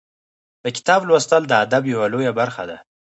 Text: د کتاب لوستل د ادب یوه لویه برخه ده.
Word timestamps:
د 0.63 0.65
کتاب 0.77 1.01
لوستل 1.09 1.43
د 1.47 1.53
ادب 1.63 1.83
یوه 1.93 2.05
لویه 2.13 2.31
برخه 2.39 2.63
ده. 2.69 2.77